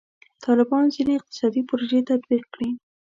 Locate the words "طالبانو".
0.45-0.91